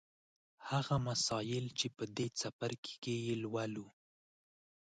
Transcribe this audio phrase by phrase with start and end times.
[0.69, 3.87] هغه مسایل چې په دې څپرکي کې یې لولو